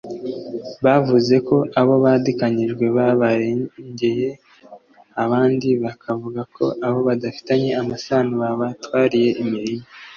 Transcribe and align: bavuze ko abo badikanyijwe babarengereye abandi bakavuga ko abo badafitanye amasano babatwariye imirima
bavuze 0.85 1.35
ko 1.47 1.55
abo 1.79 1.93
badikanyijwe 2.03 2.85
babarengereye 2.97 4.29
abandi 5.23 5.69
bakavuga 5.83 6.41
ko 6.55 6.65
abo 6.85 6.99
badafitanye 7.07 7.69
amasano 7.81 8.31
babatwariye 8.43 9.29
imirima 9.43 9.85